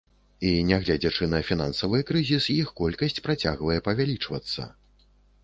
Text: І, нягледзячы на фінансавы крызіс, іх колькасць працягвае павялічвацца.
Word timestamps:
І, 0.47 0.51
нягледзячы 0.69 1.27
на 1.33 1.41
фінансавы 1.49 1.99
крызіс, 2.07 2.49
іх 2.57 2.73
колькасць 2.81 3.23
працягвае 3.29 3.79
павялічвацца. 3.91 4.69